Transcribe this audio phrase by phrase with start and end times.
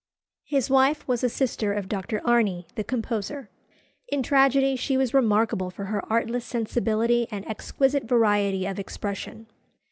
[0.47, 2.23] His wife was a sister of Dr.
[2.25, 3.51] Arne, the composer.
[4.07, 9.45] In tragedy she was remarkable for her artless sensibility and exquisite variety of expression.